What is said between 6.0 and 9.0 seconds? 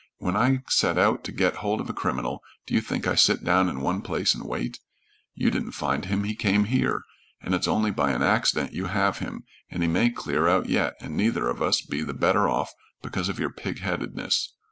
him; he came here, and it's only by an accident you